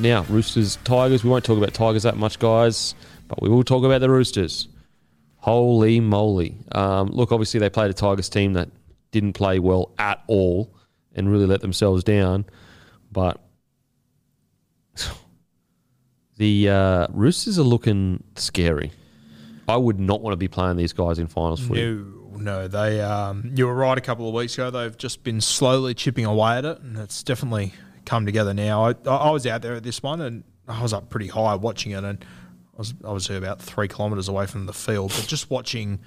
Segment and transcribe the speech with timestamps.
[0.00, 1.22] Now, Roosters, Tigers.
[1.22, 2.94] We won't talk about Tigers that much, guys,
[3.28, 4.66] but we will talk about the Roosters.
[5.36, 6.56] Holy moly.
[6.72, 8.70] Um, look, obviously, they played a Tigers team that
[9.10, 10.74] didn't play well at all
[11.14, 12.46] and really let themselves down.
[13.12, 13.40] But
[16.38, 18.92] the uh, Roosters are looking scary.
[19.68, 21.82] I would not want to be playing these guys in finals footy.
[21.82, 22.04] No,
[22.36, 23.02] no, they.
[23.02, 24.70] Um, you were right a couple of weeks ago.
[24.70, 27.74] They've just been slowly chipping away at it, and it's definitely
[28.10, 28.86] come together now.
[28.86, 31.92] I, I was out there at this one, and I was up pretty high watching
[31.92, 32.24] it, and
[32.74, 36.00] I was obviously about three kilometres away from the field, but just watching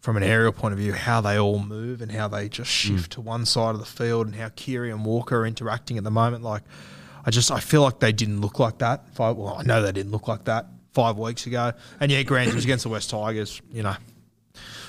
[0.00, 2.96] from an aerial point of view how they all move and how they just hmm.
[2.96, 6.04] shift to one side of the field, and how Keary and Walker are interacting at
[6.04, 6.62] the moment, like.
[7.24, 9.14] I just I feel like they didn't look like that.
[9.14, 11.72] Five, well, I know they didn't look like that five weeks ago.
[12.00, 13.62] And yeah, granted, it was against the West Tigers.
[13.70, 13.94] You know,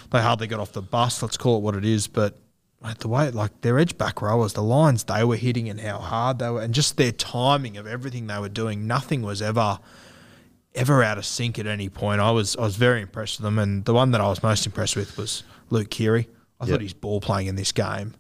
[0.10, 1.22] they hardly got off the bus.
[1.22, 2.08] Let's call it what it is.
[2.08, 2.40] But
[2.84, 6.00] like, the way like their edge back rowers, the lines they were hitting and how
[6.00, 9.80] hard they were, and just their timing of everything they were doing, nothing was ever
[10.76, 12.20] ever out of sync at any point.
[12.20, 14.66] I was I was very impressed with them, and the one that I was most
[14.66, 16.28] impressed with was Luke Keary.
[16.60, 16.72] I Yep.
[16.72, 18.14] thought his ball playing in this game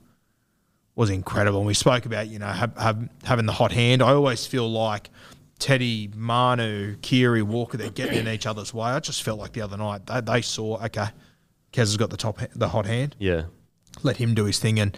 [0.95, 1.59] was incredible.
[1.59, 4.01] And we spoke about you know have, have, having the hot hand.
[4.01, 5.09] I always feel like
[5.59, 8.89] Teddy, Manu, Keary, Walker, they're getting in each other's way.
[8.89, 11.07] I just felt like the other night they, they saw okay,
[11.71, 13.15] Kez has got the top the hot hand.
[13.19, 13.43] Yeah.
[14.01, 14.97] Let him do his thing and.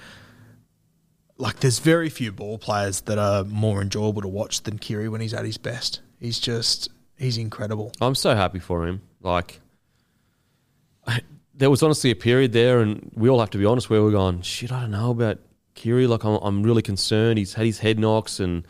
[1.37, 5.19] Like there's very few ball players that are more enjoyable to watch than Keary when
[5.19, 5.99] he's at his best.
[6.17, 7.91] He's just he's incredible.
[8.01, 9.01] I'm so happy for him.
[9.21, 9.59] Like,
[11.05, 11.21] I,
[11.53, 14.11] there was honestly a period there, and we all have to be honest, where we're
[14.11, 15.39] going, shit, I don't know about
[15.73, 16.07] Keary.
[16.07, 17.37] Like, I'm, I'm really concerned.
[17.37, 18.65] He's had his head knocks, and,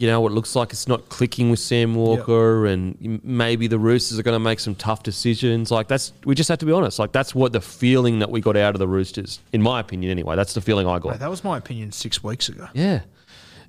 [0.00, 4.18] you know, it looks like it's not clicking with Sam Walker, and maybe the Roosters
[4.18, 5.70] are going to make some tough decisions.
[5.70, 6.98] Like, that's, we just have to be honest.
[6.98, 10.10] Like, that's what the feeling that we got out of the Roosters, in my opinion,
[10.10, 10.36] anyway.
[10.36, 11.10] That's the feeling I got.
[11.10, 12.66] Mate, that was my opinion six weeks ago.
[12.72, 13.02] Yeah.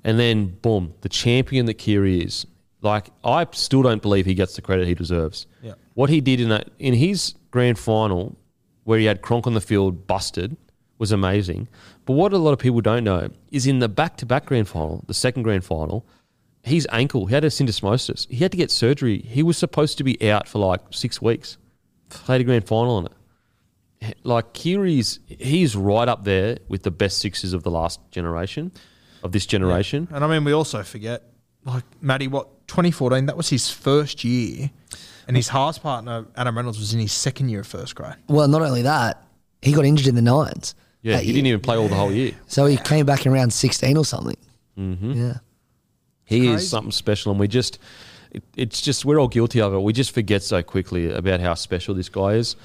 [0.04, 2.46] And then, boom, the champion that Keary is.
[2.80, 5.46] Like, I still don't believe he gets the credit he deserves.
[5.62, 5.74] Yeah.
[5.92, 8.34] What he did in that in his grand final,
[8.84, 10.56] where he had Cronk on the field busted,
[10.96, 11.68] was amazing.
[12.06, 15.14] But what a lot of people don't know is in the back-to-back grand final, the
[15.14, 16.06] second grand final,
[16.62, 18.28] his ankle, he had a syndesmosis.
[18.30, 19.18] He had to get surgery.
[19.18, 21.58] He was supposed to be out for like six weeks.
[22.08, 24.16] Played a grand final on it.
[24.24, 28.72] Like Keary's, he's right up there with the best sixes of the last generation,
[29.22, 30.08] of this generation.
[30.10, 31.22] And I mean, we also forget,
[31.64, 34.70] like, Matty, what, 2014, that was his first year.
[35.28, 38.16] And his halves partner, Adam Reynolds, was in his second year of first grade.
[38.28, 39.24] Well, not only that,
[39.62, 40.74] he got injured in the nines.
[41.00, 41.34] Yeah, he year.
[41.34, 42.32] didn't even play all the whole year.
[42.48, 44.36] So he came back in round 16 or something.
[44.76, 45.12] Mm-hmm.
[45.12, 45.34] Yeah.
[46.32, 47.78] He is something special, and we just,
[48.30, 49.82] it, it's just, we're all guilty of it.
[49.82, 52.56] We just forget so quickly about how special this guy is.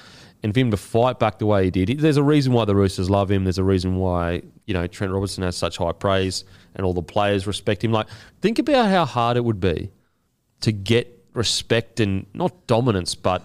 [0.42, 2.74] And for him to fight back the way he did, there's a reason why the
[2.76, 3.44] Roosters love him.
[3.44, 6.44] There's a reason why, you know, Trent Robinson has such high praise
[6.76, 7.90] and all the players respect him.
[7.90, 8.06] Like,
[8.40, 9.90] think about how hard it would be
[10.60, 13.42] to get respect and not dominance, but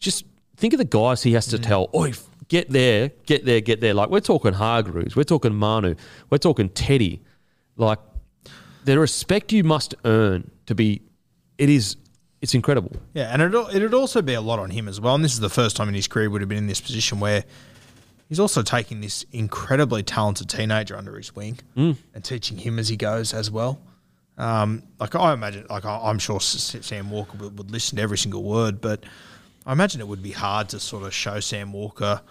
[0.00, 0.24] just
[0.56, 1.62] think of the guys he has to mm.
[1.62, 2.12] tell, oi,
[2.48, 3.94] get there, get there, get there.
[3.94, 5.94] Like, we're talking Hargreaves, we're talking Manu,
[6.28, 7.22] we're talking Teddy.
[7.76, 8.00] Like,
[8.84, 11.02] the respect you must earn to be,
[11.58, 11.96] it is,
[12.40, 12.92] it's incredible.
[13.14, 15.14] Yeah, and it'd, it'd also be a lot on him as well.
[15.14, 17.20] And this is the first time in his career would have been in this position
[17.20, 17.44] where
[18.28, 22.96] he's also taking this incredibly talented teenager under his wing and teaching him as he
[22.96, 23.80] goes as well.
[24.38, 28.16] Um, like I imagine, like I- I'm sure Sam Walker would, would listen to every
[28.16, 29.04] single word, but
[29.66, 32.22] I imagine it would be hard to sort of show Sam Walker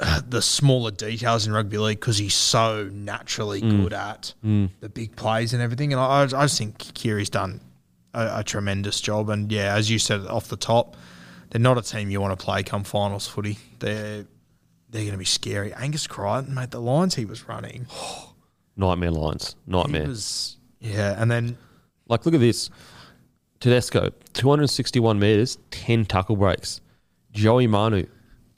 [0.28, 3.82] the smaller details in rugby league because he's so naturally mm.
[3.82, 4.70] good at mm.
[4.80, 5.92] the big plays and everything.
[5.92, 7.60] And I, I just think Keary's done
[8.14, 9.28] a, a tremendous job.
[9.28, 10.96] And yeah, as you said off the top,
[11.50, 13.58] they're not a team you want to play come finals footy.
[13.78, 14.26] They're
[14.90, 15.74] they're going to be scary.
[15.74, 17.86] Angus Crichton, mate, the lines he was running,
[18.76, 19.56] Nightmare lines.
[19.66, 20.06] Nightmare.
[20.06, 21.20] was yeah.
[21.20, 21.58] And then
[22.06, 22.70] Like, look at this.
[23.60, 26.80] Tedesco, 261 metres, 10 tackle breaks.
[27.32, 28.06] Joey Manu,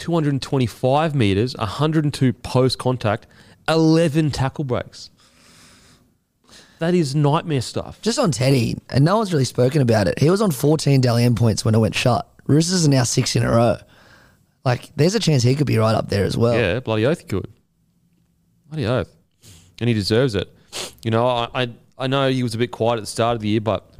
[0.01, 3.27] 225 metres, 102 post contact,
[3.69, 5.11] 11 tackle breaks.
[6.81, 8.01] That is nightmare stuff.
[8.01, 10.19] Just on Teddy, and no one's really spoken about it.
[10.19, 12.27] He was on 14 Dally M points when it went shut.
[12.47, 13.77] Roosters are now six in a row.
[14.65, 16.55] Like, there's a chance he could be right up there as well.
[16.55, 17.49] Yeah, bloody oath he could.
[18.69, 19.15] Bloody oath.
[19.81, 20.49] And he deserves it.
[21.05, 23.43] You know, I, I, I know he was a bit quiet at the start of
[23.43, 23.91] the year, but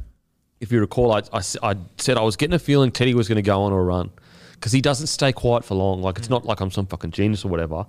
[0.59, 3.41] if you recall, I I said I was getting a feeling Teddy was going to
[3.41, 4.11] go on a run
[4.61, 6.03] because he doesn't stay quiet for long.
[6.03, 7.83] Like, it's not like I'm some fucking genius or whatever.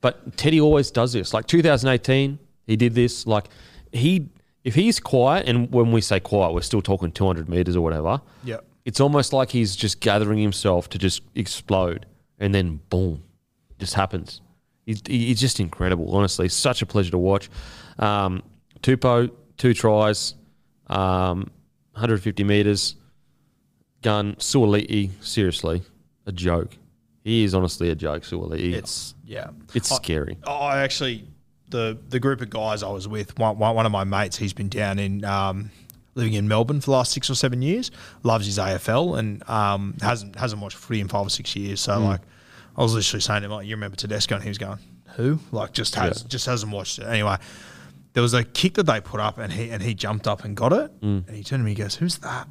[0.00, 1.34] But Teddy always does this.
[1.34, 3.26] Like 2018, he did this.
[3.26, 3.48] Like,
[3.92, 4.30] he,
[4.64, 8.22] if he's quiet, and when we say quiet, we're still talking 200 meters or whatever.
[8.44, 8.64] Yep.
[8.86, 12.06] It's almost like he's just gathering himself to just explode,
[12.38, 13.22] and then boom,
[13.78, 14.40] just happens.
[14.86, 16.48] He's, he's just incredible, honestly.
[16.48, 17.50] Such a pleasure to watch.
[17.98, 18.42] Um,
[18.80, 20.34] Tupou, two tries,
[20.86, 21.50] um,
[21.92, 22.94] 150 meters,
[24.00, 24.34] gun.
[24.36, 25.82] Suaalii, seriously,
[26.26, 26.76] a joke.
[27.24, 28.74] He is honestly a joke, Suaalii.
[28.74, 30.38] it's yeah, It's I- scary.
[30.46, 31.26] I actually
[31.70, 34.52] the the group of guys I was with, one, one one of my mates, he's
[34.52, 35.70] been down in um,
[36.14, 37.90] living in Melbourne for the last six or seven years.
[38.22, 41.80] Loves his AFL and um, hasn't hasn't watched footy in five or six years.
[41.80, 42.20] So like,
[42.76, 44.34] I was literally saying to him, like, you remember Tedesco?
[44.36, 44.78] And he was going,
[45.16, 45.40] who?
[45.50, 47.04] Like, just has just hasn't watched it.
[47.06, 47.36] Anyway,
[48.12, 50.56] there was a kick that they put up, and he and he jumped up and
[50.56, 50.92] got it.
[51.02, 52.46] And he turned to me, he goes, "Who's that?"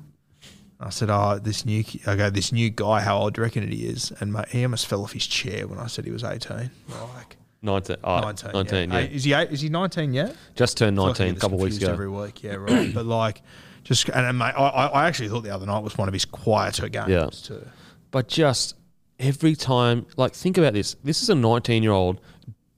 [0.80, 3.01] I said, "Oh, this new." I go, "This new guy.
[3.01, 5.68] How old do you reckon he is?" And mate, he almost fell off his chair
[5.68, 6.72] when I said he was eighteen.
[6.89, 7.38] Like.
[7.62, 7.95] 19.
[8.04, 8.51] Oh, 19.
[8.54, 9.00] 19, yeah.
[9.00, 9.06] yeah.
[9.07, 10.36] Is he eight, is he 19 yet?
[10.54, 11.92] Just turned feel like 19 a couple weeks ago.
[11.92, 12.92] Every week, yeah, right.
[12.94, 13.42] but like,
[13.83, 16.25] just and, and mate, I, I actually thought the other night was one of his
[16.25, 17.30] quieter games Yeah.
[17.31, 17.66] too.
[18.12, 18.75] But just
[19.19, 20.95] every time, like, think about this.
[21.04, 22.22] This is a 19 year old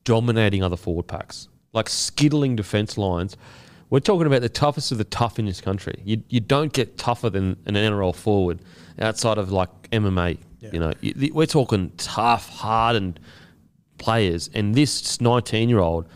[0.05, 3.35] dominating other forward packs, like skittling defense lines.
[3.89, 6.01] We're talking about the toughest of the tough in this country.
[6.03, 8.59] You, you don't get tougher than an NRL forward
[8.99, 10.37] outside of like MMA.
[10.59, 10.93] You know,
[11.33, 13.19] we're talking tough, hardened
[13.97, 16.07] players, and this 19 year old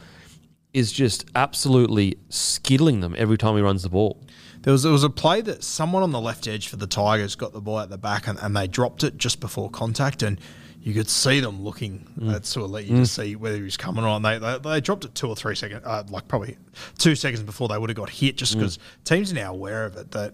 [0.73, 4.21] is just absolutely skittling them every time he runs the ball.
[4.61, 7.35] There was there was a play that someone on the left edge for the Tigers
[7.35, 10.39] got the ball at the back and, and they dropped it just before contact and
[10.81, 12.33] you could see them looking Mm.
[12.35, 14.21] at Suaalii to see whether he was coming on.
[14.21, 16.57] They, they they dropped it two or three seconds, uh, like probably
[16.97, 18.39] two seconds before they would have got hit, Mm.
[18.39, 20.11] just because teams are now aware of it.
[20.11, 20.33] That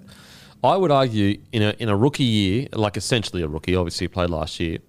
[0.63, 4.09] I would argue in a in a rookie year, like essentially a rookie, obviously he
[4.09, 4.79] played last year.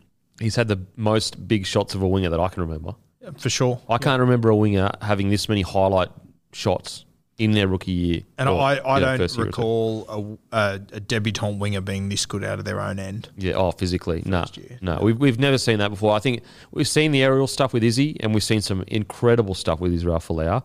[0.41, 2.95] He's had the most big shots of a winger that I can remember.
[3.37, 3.81] for sure.
[3.89, 6.09] I can't remember a winger having this many highlight
[6.53, 7.05] shots
[7.39, 8.21] in their rookie year.
[8.37, 9.59] And or, I, I don't first year or two.
[9.61, 13.31] recall a, a, a debutant winger being this good out of their own end.
[13.37, 14.45] Yeah, oh, physically, no,
[14.81, 16.15] no, we've we've never seen that before.
[16.15, 16.43] I think
[16.73, 20.19] we've seen the aerial stuff with Izzy, and we've seen some incredible stuff with Israel
[20.19, 20.63] Folau.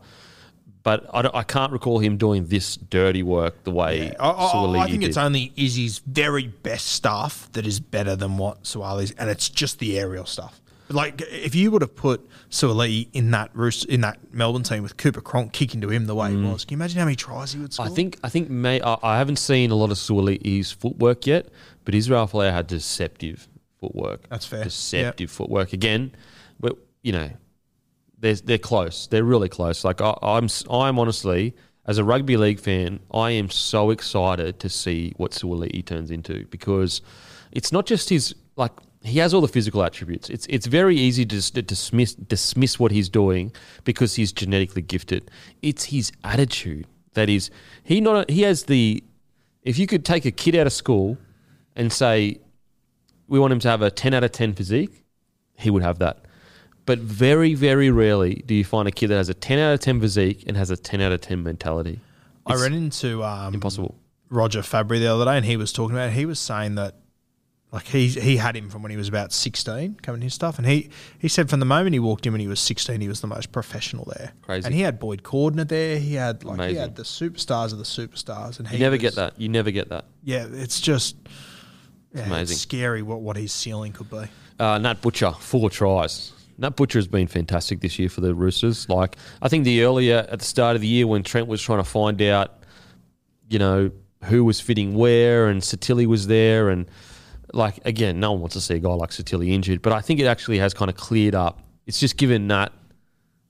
[0.81, 4.79] But I, don't- I can't recall him doing this dirty work the way I, I-
[4.81, 5.07] I think did.
[5.09, 9.79] it's only Izzy's very best stuff that is better than what Suaalii's, and it's just
[9.79, 10.59] the aerial stuff.
[10.89, 14.97] Like if you would have put Suaalii in that Roos- in that Melbourne team with
[14.97, 17.53] Cooper Cronk kicking to him the way he was, can you imagine how many tries
[17.53, 17.85] he would score?
[17.85, 17.91] Mm.
[17.91, 21.47] I think I think may I, I haven't seen a lot of Suaalii's footwork yet,
[21.85, 23.47] but Israel Folau had deceptive
[23.79, 24.27] footwork.
[24.29, 24.63] That's fair.
[24.63, 26.13] Deceptive footwork again.
[26.59, 27.29] But you know,
[28.19, 29.07] they're they're close.
[29.07, 29.83] They're really close.
[29.83, 34.69] Like I, I'm I'm honestly as a rugby league fan, I am so excited to
[34.69, 37.01] see what Suaalii turns into because
[37.51, 38.71] it's not just his like
[39.03, 40.29] he has all the physical attributes.
[40.29, 43.51] It's it's very easy to just dismiss dismiss what he's doing
[43.83, 45.29] because he's genetically gifted.
[45.61, 47.51] It's his attitude that is
[47.83, 49.03] he not he has the
[49.63, 51.17] if you could take a kid out of school
[51.75, 52.39] and say
[53.27, 55.03] we want him to have a 10 out of 10 physique,
[55.57, 56.25] he would have that.
[56.85, 59.79] But very, very rarely do you find a kid that has a 10 out of
[59.79, 61.99] 10 physique and has a 10 out of 10 mentality.
[62.45, 63.95] I ran into um, impossible.
[64.29, 66.09] Roger Fabry the other day, and he was talking about.
[66.09, 66.13] It.
[66.13, 66.95] He was saying that
[67.73, 70.67] like he he had him from when he was about sixteen, coming his stuff, and
[70.67, 70.89] he
[71.19, 73.27] he said from the moment he walked in when he was sixteen, he was the
[73.27, 74.31] most professional there.
[74.43, 74.65] Crazy.
[74.65, 75.97] And he had Boyd Cordner there.
[75.99, 79.01] He had like he had the superstars of the superstars, and he You never was-
[79.01, 79.39] get that.
[79.39, 80.05] You never get that.
[80.23, 81.15] Yeah, it's just
[82.13, 82.53] yeah, amazing.
[82.53, 84.23] It's scary what what his ceiling could be.
[84.59, 86.31] Uh, Nat Butcher, four tries.
[86.59, 88.87] Nat Butcher has been fantastic this year for the Roosters.
[88.87, 91.79] Like, I think the earlier at the start of the year when Trent was trying
[91.79, 92.63] to find out,
[93.49, 93.89] you know,
[94.25, 96.85] who was fitting where and Sitili was there and
[97.53, 100.19] like again, no one wants to see a guy like Sitili injured, but I think
[100.19, 101.61] it actually has kind of cleared up.
[101.85, 102.71] It's just given that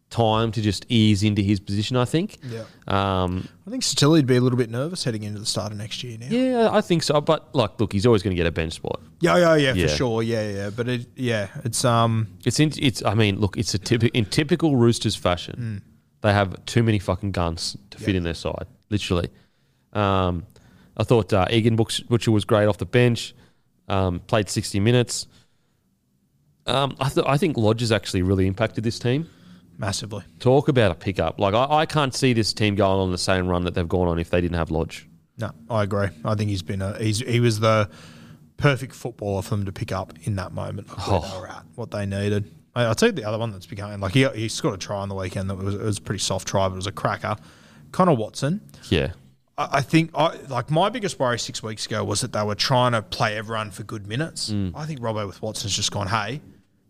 [0.10, 1.98] time to just ease into his position.
[1.98, 2.38] I think.
[2.43, 2.63] Yeah.
[2.88, 6.03] Um, I think Stilly'd be a little bit nervous heading into the start of next
[6.03, 6.27] year now.
[6.29, 7.19] yeah, I think so.
[7.22, 9.01] But like, look, he's always going to get a bench spot.
[9.22, 9.88] Yeah, yeah, yeah, Yeah.
[9.88, 10.22] for sure.
[10.24, 10.69] Yeah, yeah.
[10.69, 13.03] But it, yeah, it's um, It's in, it's.
[13.03, 15.81] I mean, look, it's a typi- in typical Roosters fashion.
[16.22, 19.29] They have too many fucking guns to fit in their side, literally.
[19.93, 20.45] Um,
[20.95, 23.33] I thought uh, Egan Butch- Butcher was great off the bench.
[23.87, 25.27] Um, played sixty minutes.
[26.65, 29.29] Um, I, th- I think Lodge has actually really impacted this team.
[29.77, 30.23] massively.
[30.39, 31.39] Talk about a pickup.
[31.39, 34.07] Like I, I can't see this team going on the same run that they've gone
[34.07, 35.07] on if they didn't have Lodge.
[35.37, 36.07] No, I agree.
[36.23, 37.89] I think he's been a he's he was the
[38.55, 41.19] perfect footballer for them to pick up in that moment, like Oh.
[41.33, 42.49] they were at, what they needed.
[42.75, 44.97] I, I'll tell you the other one that's becoming like he he scored a try
[44.97, 46.91] on the weekend that was it was a pretty soft try, but it was a
[46.93, 47.35] cracker.
[47.91, 48.61] Connor Watson.
[48.89, 49.11] Yeah,
[49.57, 52.93] I think I like my biggest worry six weeks ago was that they were trying
[52.93, 54.50] to play everyone for good minutes.
[54.50, 54.72] Mm.
[54.74, 56.41] I think Robbo with Watson's just gone, hey,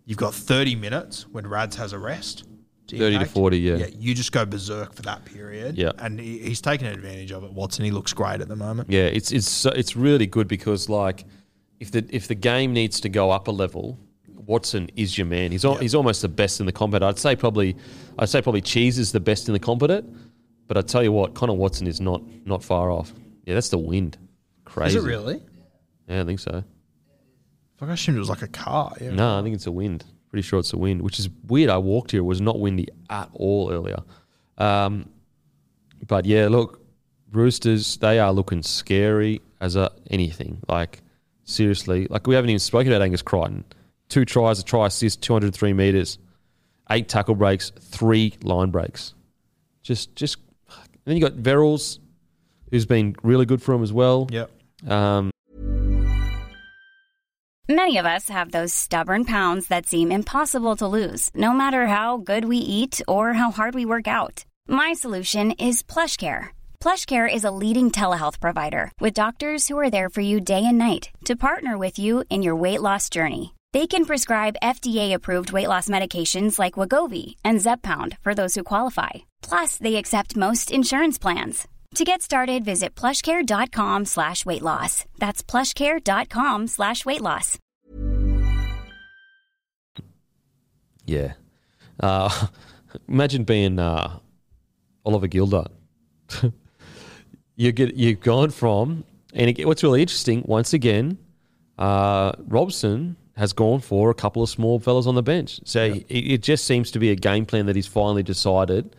[0.06, 2.46] you've got 30 minutes when Rads has a rest.
[2.90, 3.76] 30 to 40, yeah.
[3.78, 5.78] Yeah, you just go berserk for that period.
[5.78, 5.92] Yeah.
[6.00, 7.84] And he, he's taken advantage of it, Watson.
[7.86, 8.90] He looks great at the moment.
[8.90, 11.26] Yeah, it's it's so- it's really good because like
[11.80, 15.52] if the if the game needs to go up a level, Watson is your man.
[15.52, 17.04] He's al- he's almost the best in the combat.
[17.04, 17.76] I'd say probably
[18.20, 20.04] I'd say probably Cheese is the best in the combat,
[20.68, 23.14] but I tell you what, Connor Watson is not not far off.
[23.46, 24.18] Yeah, that's the wind.
[24.66, 24.98] Crazy.
[24.98, 25.42] Is it really?
[26.08, 26.64] Yeah, I think so.
[27.78, 28.94] Fuck, I assumed it was like a car.
[29.00, 29.12] Yeah.
[29.12, 30.06] No, I think it's a wind.
[30.30, 31.70] Pretty sure it's a wind, which is weird.
[31.70, 34.00] I walked here; it was not windy at all earlier.
[34.58, 35.10] Um,
[36.08, 36.82] but yeah, look,
[37.32, 40.62] Roosters they are looking scary as a anything.
[40.68, 41.02] Like
[41.44, 43.64] seriously, like we haven't even spoken about Angus Crichton.
[44.10, 46.18] Two tries, a try assist, two hundred three meters,
[46.90, 49.14] eight tackle breaks, three line breaks.
[49.82, 50.38] Just, just.
[51.06, 52.00] And then you got Verrills,
[52.72, 54.28] who's been really good for him as well.
[54.32, 54.52] Yep.
[54.90, 55.32] Um,
[57.70, 62.18] Many of us have those stubborn pounds that seem impossible to lose, no matter how
[62.18, 64.44] good we eat or how hard we work out.
[64.68, 66.48] My solution is PlushCare.
[66.82, 70.78] PlushCare is a leading telehealth provider with doctors who are there for you day and
[70.78, 73.53] night to partner with you in your weight loss journey.
[73.74, 79.10] They can prescribe FDA-approved weight loss medications like Wegovy and Zepbound for those who qualify.
[79.42, 81.68] Plus, they accept most insurance plans.
[81.96, 85.06] To get started, visit plushcare.com slash weight loss.
[85.18, 87.58] That's plushcare.com slash weight loss.
[91.08, 91.34] Yeah.
[92.00, 92.48] Uh,
[93.08, 94.20] imagine being uh,
[95.04, 95.70] Oliver Gildart.
[97.56, 99.04] you get you've gone from,
[99.34, 101.18] and it, what's really interesting, once again,
[101.80, 105.60] uh, Robson has gone for a couple of small fellas on the bench.
[105.66, 108.96] So it, it just seems to be a game plan that he's finally decided.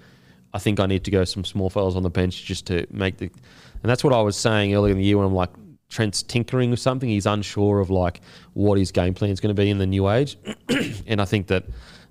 [0.52, 3.18] I think I need to go some small fellas on the bench just to make
[3.18, 5.50] the, and that's what I was saying earlier in the year when I'm like
[5.88, 7.08] Trent's tinkering with something.
[7.08, 8.20] He's unsure of like
[8.54, 10.36] what his game plan is going to be in the new age,
[11.06, 11.64] and I think that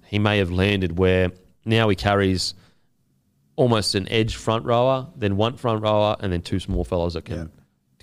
[0.05, 1.31] he may have landed where
[1.65, 2.53] now he carries
[3.55, 7.25] almost an edge front rower, then one front rower, and then two small fellows that
[7.25, 7.51] can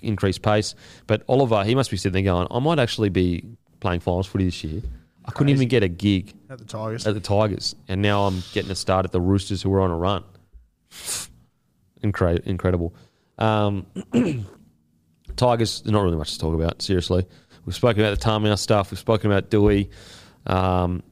[0.01, 0.75] increase pace.
[1.07, 3.45] But Oliver, he must be sitting there going, I might actually be
[3.81, 4.81] playing finals footy this year.
[5.25, 7.05] I couldn't even get a gig At the Tigers.
[7.05, 9.91] at the Tigers, and now I'm getting a start at the Roosters, who are on
[9.91, 10.23] a run.
[12.03, 12.95] Incre- incredible.
[13.37, 13.85] Um,
[15.35, 16.81] Tigers, not really much to talk about.
[16.81, 17.25] Seriously,
[17.65, 18.91] we've spoken about the Tamia stuff.
[18.91, 19.89] We've spoken about Dewey.
[20.47, 21.03] Um,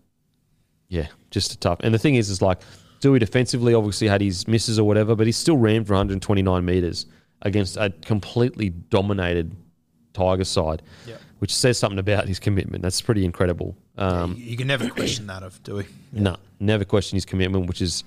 [0.88, 1.80] yeah, just a tough.
[1.82, 2.62] And the thing is, is like
[3.02, 7.06] Dewey defensively obviously had his misses or whatever, but he still ran for 129 meters
[7.44, 9.56] against a completely dominated
[10.14, 10.82] Tigers side,
[11.40, 12.82] which says something about his commitment.
[12.82, 13.76] That's pretty incredible.
[13.98, 15.86] Um, you, can never question that of Dewey.
[16.12, 18.04] no, never question his commitment, which is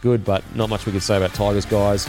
[0.00, 2.08] good, but not much we can say about Tigers, guys.